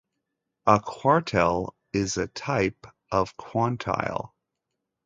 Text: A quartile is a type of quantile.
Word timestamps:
A 0.65 0.79
quartile 0.79 1.75
is 1.93 2.17
a 2.17 2.25
type 2.25 2.87
of 3.11 3.37
quantile. 3.37 4.33